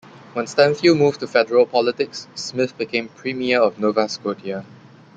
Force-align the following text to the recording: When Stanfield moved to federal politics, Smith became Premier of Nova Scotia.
When 0.33 0.47
Stanfield 0.47 0.97
moved 0.97 1.19
to 1.19 1.27
federal 1.27 1.67
politics, 1.67 2.27
Smith 2.33 2.75
became 2.75 3.07
Premier 3.07 3.61
of 3.61 3.77
Nova 3.77 4.09
Scotia. 4.09 4.65